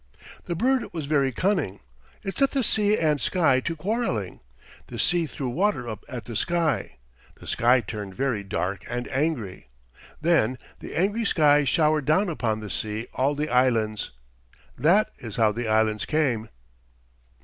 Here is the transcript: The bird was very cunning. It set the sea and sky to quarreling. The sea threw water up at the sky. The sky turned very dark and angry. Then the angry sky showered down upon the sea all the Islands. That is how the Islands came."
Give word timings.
The 0.45 0.55
bird 0.55 0.91
was 0.93 1.05
very 1.05 1.31
cunning. 1.31 1.79
It 2.23 2.35
set 2.35 2.49
the 2.49 2.63
sea 2.63 2.97
and 2.97 3.21
sky 3.21 3.59
to 3.59 3.75
quarreling. 3.75 4.39
The 4.87 4.97
sea 4.97 5.27
threw 5.27 5.47
water 5.47 5.87
up 5.87 6.03
at 6.09 6.25
the 6.25 6.35
sky. 6.35 6.97
The 7.35 7.45
sky 7.45 7.81
turned 7.81 8.15
very 8.15 8.43
dark 8.43 8.83
and 8.89 9.07
angry. 9.09 9.67
Then 10.19 10.57
the 10.79 10.95
angry 10.95 11.23
sky 11.25 11.65
showered 11.65 12.05
down 12.05 12.29
upon 12.29 12.61
the 12.61 12.71
sea 12.71 13.09
all 13.13 13.35
the 13.35 13.49
Islands. 13.49 14.09
That 14.75 15.11
is 15.19 15.35
how 15.35 15.51
the 15.51 15.67
Islands 15.67 16.05
came." 16.05 16.49